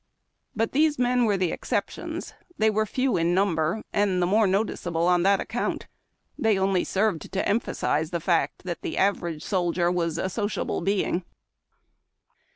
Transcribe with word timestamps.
But 0.55 0.71
these 0.71 0.97
men 0.97 1.25
were 1.25 1.37
the 1.37 1.51
exceptions. 1.51 2.33
They 2.57 2.71
were 2.71 2.87
few 2.87 3.17
in 3.17 3.35
number, 3.35 3.83
and 3.93 4.19
the 4.19 4.25
more 4.25 4.47
noticeable 4.47 5.07
on 5.07 5.21
that 5.21 5.39
account. 5.39 5.85
They 6.39 6.57
only 6.57 6.83
served 6.83 7.31
to 7.31 7.47
emphasize 7.47 8.09
the 8.09 8.19
fact 8.19 8.63
that 8.63 8.81
the 8.81 8.97
average 8.97 9.43
soldier 9.43 9.91
was 9.91 10.17
a 10.17 10.27
sociable 10.27 10.81
being. 10.81 11.23